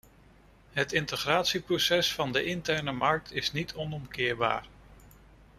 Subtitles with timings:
[0.71, 4.67] Het integratieproces van de interne markt is niet onomkeerbaar.